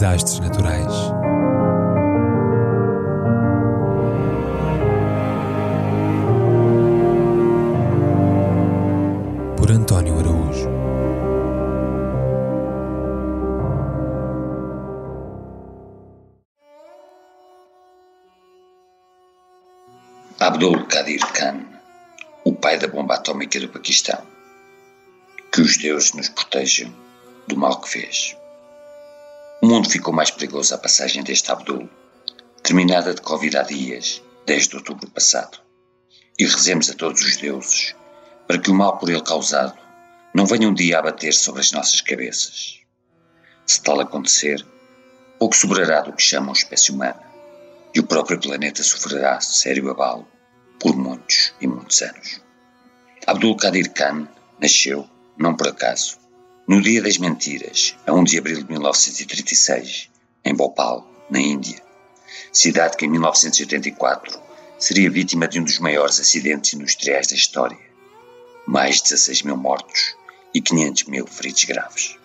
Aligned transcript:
desastres 0.00 0.40
naturais. 0.40 0.94
Por 9.58 9.70
António 9.70 10.18
Araújo. 10.18 10.70
Abdul 20.40 20.86
Qadir 20.86 21.20
Khan, 21.34 21.60
o 22.46 22.54
pai 22.54 22.78
da 22.78 22.88
bomba 22.88 23.16
atómica 23.16 23.60
do 23.60 23.68
Paquistão. 23.68 24.22
Que 25.52 25.60
os 25.60 25.76
deuses 25.76 26.14
nos 26.14 26.30
protejam 26.30 26.90
do 27.46 27.58
mal 27.58 27.78
que 27.82 27.88
fez. 27.90 28.39
O 29.62 29.66
mundo 29.66 29.90
ficou 29.90 30.14
mais 30.14 30.30
perigoso 30.30 30.74
à 30.74 30.78
passagem 30.78 31.22
deste 31.22 31.52
Abdul, 31.52 31.86
terminada 32.62 33.12
de 33.12 33.20
Covid 33.20 33.58
há 33.58 33.62
dias, 33.62 34.22
desde 34.46 34.74
outubro 34.74 35.10
passado. 35.10 35.58
E 36.38 36.46
rezemos 36.46 36.88
a 36.88 36.94
todos 36.94 37.20
os 37.20 37.36
deuses 37.36 37.94
para 38.46 38.58
que 38.58 38.70
o 38.70 38.74
mal 38.74 38.96
por 38.96 39.10
ele 39.10 39.22
causado 39.22 39.78
não 40.34 40.46
venha 40.46 40.66
um 40.66 40.72
dia 40.72 40.98
a 40.98 41.02
bater 41.02 41.34
sobre 41.34 41.60
as 41.60 41.72
nossas 41.72 42.00
cabeças. 42.00 42.80
Se 43.66 43.82
tal 43.82 44.00
acontecer, 44.00 44.66
pouco 45.38 45.54
sobrará 45.54 46.00
do 46.00 46.14
que 46.14 46.22
chamam 46.22 46.54
espécie 46.54 46.90
humana, 46.90 47.22
e 47.94 48.00
o 48.00 48.06
próprio 48.06 48.40
planeta 48.40 48.82
sofrerá 48.82 49.40
sério 49.40 49.90
abalo 49.90 50.26
por 50.80 50.96
muitos 50.96 51.52
e 51.60 51.66
muitos 51.66 52.00
anos. 52.00 52.40
Abdul 53.26 53.58
Qadir 53.58 53.92
Khan 53.92 54.26
nasceu, 54.58 55.06
não 55.36 55.54
por 55.54 55.68
acaso, 55.68 56.18
no 56.68 56.80
dia 56.80 57.02
das 57.02 57.18
mentiras, 57.18 57.96
a 58.06 58.12
1 58.12 58.24
de 58.24 58.38
abril 58.38 58.58
de 58.58 58.68
1936, 58.68 60.08
em 60.44 60.54
Bhopal, 60.54 61.06
na 61.28 61.40
Índia, 61.40 61.82
cidade 62.52 62.96
que 62.96 63.06
em 63.06 63.08
1984 63.08 64.40
seria 64.78 65.10
vítima 65.10 65.46
de 65.46 65.60
um 65.60 65.64
dos 65.64 65.78
maiores 65.78 66.20
acidentes 66.20 66.74
industriais 66.74 67.28
da 67.28 67.34
história. 67.34 67.78
Mais 68.66 68.96
de 68.96 69.04
16 69.04 69.42
mil 69.42 69.56
mortos 69.56 70.14
e 70.54 70.60
500 70.60 71.04
mil 71.04 71.26
feridos 71.26 71.64
graves. 71.64 72.16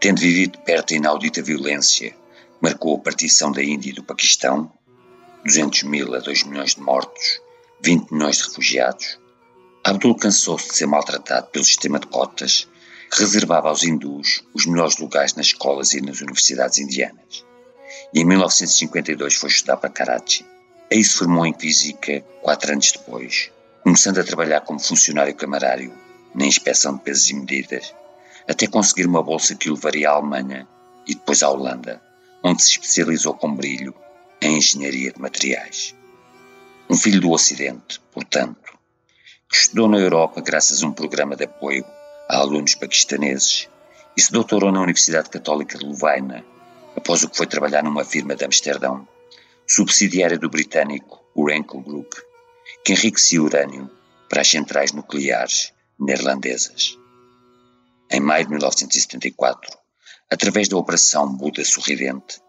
Tendo 0.00 0.20
vivido 0.20 0.58
perto 0.60 0.90
da 0.90 0.96
inaudita 0.96 1.42
violência 1.42 2.10
que 2.10 2.16
marcou 2.60 2.96
a 2.96 3.00
partição 3.00 3.52
da 3.52 3.62
Índia 3.62 3.90
e 3.90 3.94
do 3.94 4.02
Paquistão, 4.02 4.72
200 5.44 5.84
mil 5.84 6.14
a 6.14 6.18
2 6.18 6.44
milhões 6.44 6.74
de 6.74 6.80
mortos, 6.80 7.40
20 7.82 8.12
milhões 8.12 8.38
de 8.38 8.44
refugiados, 8.44 9.18
Abdul 9.84 10.14
cansou-se 10.14 10.68
de 10.68 10.76
ser 10.76 10.86
maltratado 10.86 11.48
pelo 11.48 11.64
sistema 11.64 11.98
de 11.98 12.06
cotas 12.06 12.68
reservava 13.18 13.68
aos 13.68 13.82
hindus 13.82 14.42
os 14.54 14.64
melhores 14.64 14.96
lugares 14.96 15.34
nas 15.34 15.46
escolas 15.46 15.92
e 15.92 16.00
nas 16.00 16.20
universidades 16.20 16.78
indianas. 16.78 17.44
E 18.14 18.20
em 18.20 18.24
1952 18.24 19.34
foi 19.34 19.50
estudar 19.50 19.76
para 19.76 19.90
Karachi. 19.90 20.46
Aí 20.90 21.02
se 21.04 21.14
formou 21.14 21.46
em 21.46 21.54
física 21.54 22.22
quatro 22.40 22.72
anos 22.72 22.92
depois, 22.92 23.50
começando 23.82 24.18
a 24.18 24.24
trabalhar 24.24 24.62
como 24.62 24.80
funcionário 24.80 25.34
camarário 25.34 25.92
na 26.34 26.46
inspeção 26.46 26.96
de 26.96 27.02
pesos 27.02 27.28
e 27.30 27.34
medidas, 27.34 27.94
até 28.48 28.66
conseguir 28.66 29.06
uma 29.06 29.22
bolsa 29.22 29.54
que 29.54 29.68
o 29.68 29.74
levaria 29.74 30.10
à 30.10 30.14
Alemanha 30.14 30.66
e 31.06 31.14
depois 31.14 31.42
à 31.42 31.50
Holanda, 31.50 32.00
onde 32.42 32.62
se 32.62 32.70
especializou 32.70 33.34
com 33.34 33.54
brilho 33.54 33.94
em 34.40 34.56
engenharia 34.56 35.12
de 35.12 35.20
materiais. 35.20 35.94
Um 36.88 36.96
filho 36.96 37.20
do 37.20 37.30
Ocidente, 37.30 38.00
portanto, 38.10 38.78
que 39.48 39.56
estudou 39.56 39.88
na 39.88 39.98
Europa 39.98 40.40
graças 40.40 40.82
a 40.82 40.86
um 40.86 40.92
programa 40.92 41.36
de 41.36 41.44
apoio 41.44 41.84
a 42.32 42.38
alunos 42.38 42.74
paquistaneses 42.74 43.68
e 44.16 44.22
se 44.22 44.32
doutorou 44.32 44.72
na 44.72 44.80
Universidade 44.80 45.28
Católica 45.28 45.76
de 45.76 45.84
Lovaina, 45.84 46.42
após 46.96 47.22
o 47.22 47.28
que 47.28 47.36
foi 47.36 47.46
trabalhar 47.46 47.84
numa 47.84 48.06
firma 48.06 48.34
de 48.34 48.42
Amsterdão, 48.42 49.06
subsidiária 49.68 50.38
do 50.38 50.48
britânico 50.48 51.22
Urenco 51.36 51.78
Group, 51.82 52.10
que 52.82 52.94
enriquecia 52.94 53.42
urânio 53.42 53.90
para 54.30 54.40
as 54.40 54.48
centrais 54.48 54.92
nucleares 54.92 55.74
neerlandesas. 56.00 56.96
Em 58.10 58.20
maio 58.20 58.44
de 58.44 58.50
1974, 58.52 59.70
através 60.30 60.68
da 60.68 60.78
Operação 60.78 61.36
Buda 61.36 61.62
Sorridente, 61.62 62.40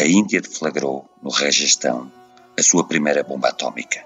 a 0.00 0.04
Índia 0.04 0.40
deflagrou 0.40 1.08
no 1.22 1.30
Rajastão 1.30 2.12
a 2.58 2.62
sua 2.62 2.88
primeira 2.88 3.22
bomba 3.22 3.50
atómica, 3.50 4.04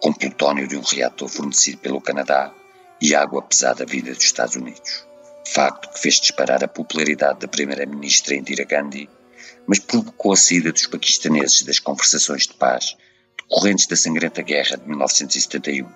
com 0.00 0.12
plutónio 0.12 0.68
de 0.68 0.76
um 0.76 0.82
reator 0.82 1.28
fornecido 1.28 1.78
pelo 1.78 2.00
Canadá 2.00 2.54
e 3.02 3.16
água 3.16 3.42
pesada 3.42 3.84
vida 3.84 4.14
dos 4.14 4.22
Estados 4.22 4.54
Unidos. 4.54 5.04
Facto 5.44 5.92
que 5.92 5.98
fez 5.98 6.20
disparar 6.20 6.62
a 6.62 6.68
popularidade 6.68 7.40
da 7.40 7.48
primeira-ministra 7.48 8.36
Indira 8.36 8.64
Gandhi, 8.64 9.10
mas 9.66 9.80
provocou 9.80 10.32
a 10.32 10.36
saída 10.36 10.70
dos 10.70 10.86
paquistaneses 10.86 11.62
das 11.62 11.80
conversações 11.80 12.46
de 12.46 12.54
paz 12.54 12.96
decorrentes 13.36 13.88
da 13.88 13.96
sangrenta 13.96 14.40
guerra 14.40 14.76
de 14.76 14.88
1971. 14.88 15.88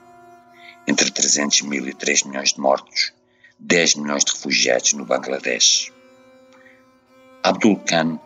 Entre 0.88 1.10
300 1.12 1.62
mil 1.62 1.86
e 1.86 1.94
3 1.94 2.24
milhões 2.24 2.54
de 2.54 2.60
mortos, 2.60 3.12
10 3.60 3.94
milhões 3.94 4.24
de 4.24 4.32
refugiados 4.32 4.92
no 4.94 5.04
Bangladesh. 5.04 5.92
Abdul 7.40 7.76
Khan 7.86 8.18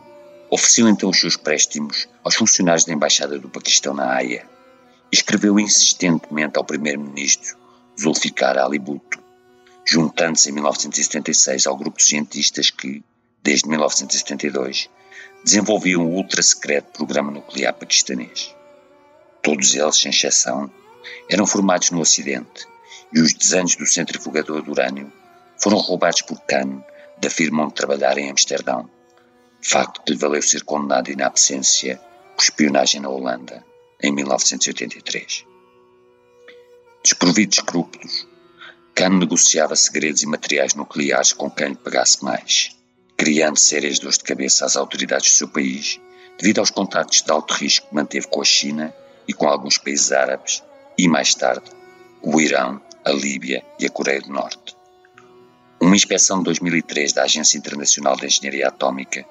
ofereceu 0.48 0.88
então 0.88 1.10
os 1.10 1.20
seus 1.20 1.36
préstimos 1.36 2.08
aos 2.24 2.34
funcionários 2.34 2.86
da 2.86 2.94
Embaixada 2.94 3.38
do 3.38 3.50
Paquistão 3.50 3.92
na 3.92 4.10
Haia 4.10 4.48
e 5.12 5.16
escreveu 5.16 5.60
insistentemente 5.60 6.56
ao 6.56 6.64
primeiro-ministro 6.64 7.59
Zulfikar 8.00 8.56
Ali 8.56 8.78
Bhutto, 8.78 9.22
juntando-se 9.84 10.48
em 10.48 10.52
1976 10.52 11.66
ao 11.66 11.76
grupo 11.76 11.98
de 11.98 12.04
cientistas 12.04 12.70
que, 12.70 13.04
desde 13.42 13.68
1972, 13.68 14.88
desenvolviam 15.44 16.06
o 16.06 16.14
ultra-secreto 16.14 16.92
programa 16.92 17.30
nuclear 17.30 17.74
paquistanês. 17.74 18.56
Todos 19.42 19.74
eles, 19.74 19.96
sem 19.96 20.10
exceção, 20.10 20.70
eram 21.28 21.46
formados 21.46 21.90
no 21.90 22.00
Ocidente 22.00 22.66
e 23.12 23.20
os 23.20 23.34
desenhos 23.34 23.76
do 23.76 23.84
centrifugador 23.84 24.62
de 24.62 24.70
urânio 24.70 25.12
foram 25.58 25.76
roubados 25.76 26.22
por 26.22 26.40
Khan 26.40 26.82
da 27.18 27.28
firma 27.28 27.64
onde 27.64 27.74
trabalhara 27.74 28.18
em 28.18 28.30
Amsterdão, 28.30 28.88
facto 29.60 30.02
que 30.02 30.12
lhe 30.12 30.18
valeu 30.18 30.40
ser 30.40 30.64
condenado 30.64 31.10
in 31.10 31.20
absência 31.20 32.00
por 32.34 32.42
espionagem 32.42 33.02
na 33.02 33.10
Holanda 33.10 33.62
em 34.02 34.10
1983. 34.10 35.49
Desprovido 37.02 37.50
de 37.52 37.56
escrúpulos, 37.56 38.28
Khan 38.94 39.18
negociava 39.18 39.74
segredos 39.74 40.22
e 40.22 40.26
materiais 40.26 40.74
nucleares 40.74 41.32
com 41.32 41.50
quem 41.50 41.68
lhe 41.68 41.74
pagasse 41.74 42.22
mais, 42.22 42.76
criando 43.16 43.58
sérias 43.58 43.98
dores 43.98 44.18
de 44.18 44.24
cabeça 44.24 44.66
às 44.66 44.76
autoridades 44.76 45.30
do 45.30 45.36
seu 45.36 45.48
país 45.48 45.98
devido 46.38 46.58
aos 46.58 46.70
contatos 46.70 47.22
de 47.22 47.32
alto 47.32 47.54
risco 47.54 47.88
que 47.88 47.94
manteve 47.94 48.26
com 48.26 48.42
a 48.42 48.44
China 48.44 48.94
e 49.26 49.32
com 49.32 49.46
alguns 49.46 49.78
países 49.78 50.12
árabes 50.12 50.62
e, 50.98 51.08
mais 51.08 51.34
tarde, 51.34 51.70
o 52.20 52.38
Irão, 52.38 52.82
a 53.02 53.10
Líbia 53.10 53.64
e 53.78 53.86
a 53.86 53.90
Coreia 53.90 54.20
do 54.20 54.30
Norte. 54.30 54.76
Uma 55.80 55.96
inspeção 55.96 56.38
de 56.38 56.44
2003 56.44 57.14
da 57.14 57.22
Agência 57.22 57.56
Internacional 57.56 58.14
de 58.14 58.26
Engenharia 58.26 58.68
Atómica 58.68 59.24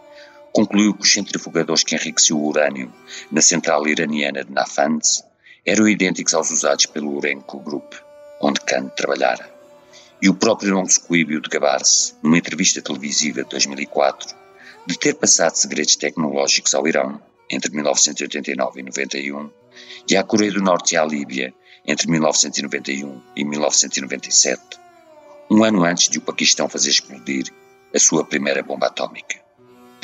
concluiu 0.51 0.95
que 0.95 1.03
os 1.03 1.13
centrifugadores 1.13 1.83
que 1.83 1.93
enriqueciam 1.93 2.39
o 2.39 2.47
urânio 2.47 2.91
na 3.31 3.41
central 3.43 3.87
iraniana 3.87 4.43
de 4.43 4.51
Natanz 4.51 5.23
eram 5.69 5.87
idênticos 5.87 6.33
aos 6.33 6.49
usados 6.49 6.87
pelo 6.87 7.15
Urenco 7.15 7.59
Group, 7.59 7.93
onde 8.41 8.59
Khan 8.61 8.87
trabalhara. 8.87 9.47
E 10.19 10.27
o 10.27 10.33
próprio 10.33 10.73
não 10.73 10.83
se 10.87 10.99
de 10.99 11.47
gabar-se, 11.47 12.15
numa 12.23 12.39
entrevista 12.39 12.81
televisiva 12.81 13.43
de 13.43 13.49
2004, 13.49 14.35
de 14.87 14.97
ter 14.97 15.13
passado 15.13 15.53
segredos 15.53 15.95
tecnológicos 15.95 16.73
ao 16.73 16.87
Irão 16.87 17.21
entre 17.51 17.71
1989 17.71 18.79
e 18.79 18.83
91 18.83 19.49
e 20.09 20.17
à 20.17 20.23
Coreia 20.23 20.53
do 20.53 20.59
Norte 20.59 20.95
e 20.95 20.97
à 20.97 21.05
Líbia 21.05 21.53
entre 21.85 22.09
1991 22.09 23.21
e 23.35 23.45
1997, 23.45 24.61
um 25.51 25.63
ano 25.63 25.83
antes 25.83 26.09
de 26.09 26.17
o 26.17 26.21
Paquistão 26.21 26.67
fazer 26.67 26.89
explodir 26.89 27.45
a 27.93 27.99
sua 27.99 28.25
primeira 28.25 28.63
bomba 28.63 28.87
atómica. 28.87 29.39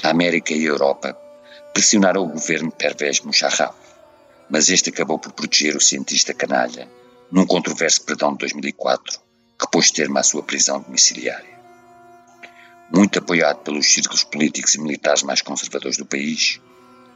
A 0.04 0.10
América 0.10 0.54
e 0.54 0.64
a 0.64 0.70
Europa 0.70 1.18
pressionaram 1.74 2.22
o 2.22 2.30
governo 2.30 2.72
Pervez 2.72 3.22
Musharraf 3.22 3.85
mas 4.50 4.70
este 4.70 4.90
acabou 4.90 5.20
por 5.20 5.32
proteger 5.32 5.76
o 5.76 5.82
cientista 5.82 6.34
canalha 6.34 6.88
num 7.32 7.46
controverso 7.46 8.04
perdão 8.04 8.34
de 8.34 8.40
2004 8.40 9.20
que 9.60 9.70
pôs 9.72 9.92
termo 9.92 10.18
à 10.18 10.24
sua 10.24 10.44
prisão 10.44 10.82
domiciliária. 10.82 11.56
Muito 12.94 13.20
apoiado 13.20 13.64
pelos 13.64 13.88
círculos 13.88 14.24
políticos 14.24 14.76
e 14.76 14.82
militares 14.82 15.24
mais 15.24 15.42
conservadores 15.42 15.98
do 15.98 16.06
país, 16.06 16.62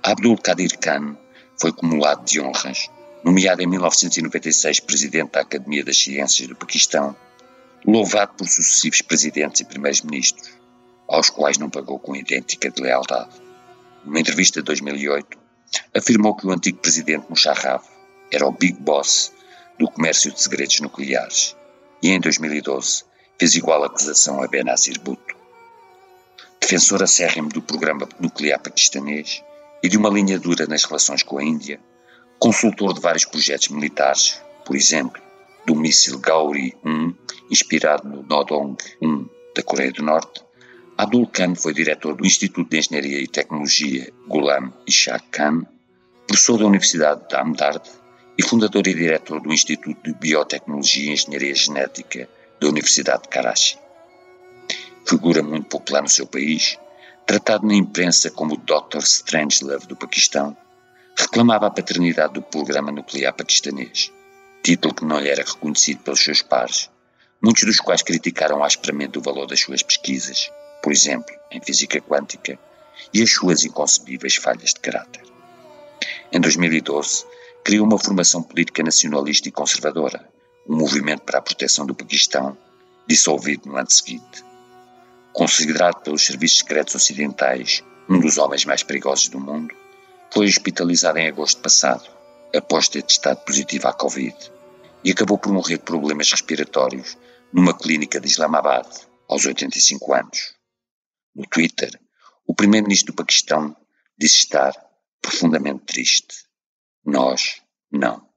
Abdul 0.02 0.38
Qadir 0.38 0.78
Khan 0.80 1.16
foi 1.60 1.70
acumulado 1.70 2.26
de 2.26 2.40
honras, 2.40 2.90
nomeado 3.24 3.62
em 3.62 3.68
1996 3.68 4.80
presidente 4.80 5.32
da 5.32 5.42
Academia 5.42 5.84
das 5.84 5.98
Ciências 5.98 6.48
do 6.48 6.56
Paquistão, 6.56 7.16
louvado 7.86 8.34
por 8.34 8.48
sucessivos 8.48 9.02
presidentes 9.02 9.62
e 9.62 9.66
primeiros-ministros, 9.66 10.50
aos 11.08 11.30
quais 11.30 11.58
não 11.58 11.70
pagou 11.70 12.00
com 12.00 12.16
idêntica 12.16 12.70
de 12.70 12.82
lealdade. 12.82 13.30
Numa 14.06 14.20
entrevista 14.20 14.62
de 14.62 14.66
2008, 14.66 15.38
afirmou 15.96 16.36
que 16.36 16.48
o 16.48 16.52
antigo 16.52 16.80
presidente 16.80 17.26
Musharraf 17.30 17.86
era 18.32 18.48
o 18.48 18.52
big 18.52 18.80
boss 18.80 19.32
do 19.78 19.90
comércio 19.90 20.32
de 20.32 20.42
segredos 20.42 20.80
nucleares 20.80 21.56
e 22.02 22.10
em 22.10 22.20
2012 22.20 23.04
fez 23.38 23.56
igual 23.56 23.84
acusação 23.84 24.42
a 24.42 24.48
Benazir 24.48 25.00
Bhutto. 25.00 25.36
De 26.62 26.68
defensor 26.68 27.02
acérrimo 27.02 27.50
do 27.50 27.62
programa 27.62 28.08
nuclear 28.20 28.60
paquistanês 28.60 29.44
e 29.82 29.88
de 29.88 29.98
uma 29.98 30.10
linha 30.10 30.38
dura 30.38 30.68
nas 30.68 30.84
relações 30.84 31.24
com 31.24 31.38
a 31.38 31.44
Índia, 31.44 31.80
consultor 32.38 32.94
de 32.94 33.02
vários 33.02 33.26
projetos 33.26 33.70
militares, 33.70 34.42
por 34.66 34.76
exemplo, 34.76 35.22
do 35.66 35.76
míssil 35.76 36.20
Gauri-1, 36.20 37.16
inspirado 37.50 38.08
no 38.08 38.24
Nodong-1 38.24 39.30
da 39.56 39.64
Coreia 39.64 39.92
do 39.92 40.04
Norte, 40.04 40.44
Abdul 41.00 41.28
Khan 41.28 41.56
foi 41.56 41.74
diretor 41.74 42.14
do 42.14 42.26
Instituto 42.26 42.70
de 42.70 42.80
Engenharia 42.80 43.22
e 43.22 43.28
Tecnologia 43.28 44.12
Ghulam 44.28 44.74
Ishaq 44.86 45.30
Khan, 45.32 45.66
professor 46.28 46.58
da 46.60 46.66
Universidade 46.66 47.26
de 47.30 47.36
Ahmedabad 47.38 47.82
e 48.38 48.44
fundador 48.44 48.86
e 48.86 48.94
diretor 48.94 49.40
do 49.40 49.54
Instituto 49.54 50.04
de 50.04 50.14
Biotecnologia 50.14 51.10
e 51.10 51.14
Engenharia 51.14 51.56
Genética 51.56 52.28
da 52.60 52.68
Universidade 52.68 53.24
de 53.24 53.30
Karachi. 53.30 53.78
Figura 55.08 55.42
muito 55.42 55.70
popular 55.70 56.02
no 56.02 56.10
seu 56.10 56.28
país, 56.28 56.78
tratado 57.26 57.66
na 57.66 57.76
imprensa 57.76 58.30
como 58.30 58.56
o 58.56 58.58
Dr. 58.58 59.02
Strangelove 59.02 59.88
do 59.88 59.96
Paquistão, 59.96 60.58
reclamava 61.16 61.68
a 61.68 61.72
paternidade 61.72 62.34
do 62.34 62.42
programa 62.42 62.92
nuclear 62.92 63.32
paquistanês, 63.32 64.12
título 64.62 64.94
que 64.94 65.06
não 65.06 65.22
lhe 65.22 65.30
era 65.30 65.46
reconhecido 65.46 66.04
pelos 66.04 66.20
seus 66.20 66.42
pares, 66.42 66.90
muitos 67.42 67.64
dos 67.64 67.78
quais 67.78 68.02
criticaram 68.02 68.62
asperamente 68.62 69.18
o 69.18 69.22
valor 69.22 69.48
das 69.48 69.62
suas 69.62 69.82
pesquisas, 69.82 70.52
por 70.82 70.92
exemplo, 70.92 71.34
em 71.52 71.62
física 71.62 72.00
quântica, 72.02 72.58
e 73.14 73.22
as 73.22 73.32
suas 73.32 73.64
inconcebíveis 73.64 74.36
falhas 74.36 74.74
de 74.74 74.80
caráter. 74.80 75.24
Em 76.32 76.40
2012, 76.40 77.26
criou 77.64 77.86
uma 77.86 77.98
formação 77.98 78.44
política 78.44 78.84
nacionalista 78.84 79.50
e 79.50 79.52
conservadora, 79.52 80.28
um 80.68 80.78
Movimento 80.78 81.22
para 81.24 81.40
a 81.40 81.42
Proteção 81.42 81.86
do 81.86 81.96
Paquistão, 81.96 82.58
dissolvido 83.08 83.70
no 83.70 83.78
ano 83.78 83.90
seguinte. 83.90 84.44
Considerado 85.34 86.02
pelos 86.04 86.26
serviços 86.26 86.60
secretos 86.60 86.96
ocidentais 86.96 87.84
um 88.08 88.20
dos 88.20 88.38
homens 88.38 88.66
mais 88.66 88.82
perigosos 88.82 89.30
do 89.30 89.40
mundo, 89.40 89.74
foi 90.34 90.48
hospitalizado 90.48 91.20
em 91.20 91.28
agosto 91.28 91.62
passado, 91.62 92.10
após 92.56 92.88
ter 92.90 93.04
testado 93.04 93.42
positivo 93.42 93.88
à 93.88 93.94
Covid, 93.94 94.36
e 95.04 95.12
acabou 95.12 95.38
por 95.38 95.52
morrer 95.52 95.78
de 95.78 95.84
problemas 95.84 96.32
respiratórios 96.32 97.18
numa 97.54 97.74
clínica 97.74 98.20
de 98.20 98.28
Islamabad, 98.28 98.88
aos 99.28 99.46
85 99.46 100.14
anos. 100.14 100.59
No 101.36 101.46
Twitter, 101.48 102.00
o 102.46 102.54
primeiro-ministro 102.54 103.14
do 103.14 103.16
Paquistão 103.16 103.76
disse 104.18 104.38
estar 104.38 104.74
profundamente 105.22 105.86
triste. 105.86 106.46
Nós, 107.06 107.62
não. 107.92 108.29